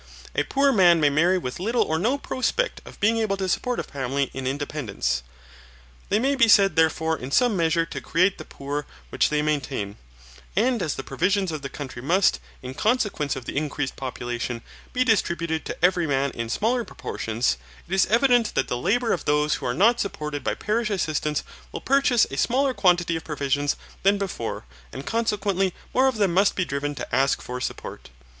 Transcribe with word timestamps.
A 0.33 0.41
poor 0.41 0.71
man 0.71 0.99
may 0.99 1.11
marry 1.11 1.37
with 1.37 1.59
little 1.59 1.83
or 1.83 1.99
no 1.99 2.17
prospect 2.17 2.81
of 2.85 2.99
being 2.99 3.19
able 3.19 3.37
to 3.37 3.47
support 3.47 3.79
a 3.79 3.83
family 3.83 4.31
in 4.33 4.47
independence. 4.47 5.21
They 6.09 6.17
may 6.17 6.33
be 6.33 6.47
said 6.47 6.75
therefore 6.75 7.19
in 7.19 7.29
some 7.29 7.55
measure 7.55 7.85
to 7.85 8.01
create 8.01 8.39
the 8.39 8.43
poor 8.43 8.87
which 9.11 9.29
they 9.29 9.43
maintain, 9.43 9.97
and 10.55 10.81
as 10.81 10.95
the 10.95 11.03
provisions 11.03 11.51
of 11.51 11.61
the 11.61 11.69
country 11.69 12.01
must, 12.01 12.39
in 12.63 12.73
consequence 12.73 13.35
of 13.35 13.45
the 13.45 13.55
increased 13.55 13.95
population, 13.95 14.63
be 14.91 15.03
distributed 15.03 15.65
to 15.65 15.85
every 15.85 16.07
man 16.07 16.31
in 16.31 16.49
smaller 16.49 16.83
proportions, 16.83 17.57
it 17.87 17.93
is 17.93 18.07
evident 18.07 18.55
that 18.55 18.69
the 18.69 18.77
labour 18.77 19.13
of 19.13 19.25
those 19.25 19.53
who 19.53 19.67
are 19.67 19.75
not 19.75 19.99
supported 19.99 20.43
by 20.43 20.55
parish 20.55 20.89
assistance 20.89 21.43
will 21.71 21.79
purchase 21.81 22.25
a 22.31 22.37
smaller 22.37 22.73
quantity 22.73 23.15
of 23.15 23.23
provisions 23.23 23.75
than 24.01 24.17
before 24.17 24.65
and 24.91 25.05
consequently 25.05 25.75
more 25.93 26.07
of 26.07 26.15
them 26.17 26.33
must 26.33 26.55
be 26.55 26.65
driven 26.65 26.95
to 26.95 27.15
ask 27.15 27.39
for 27.39 27.61
support. 27.61 28.09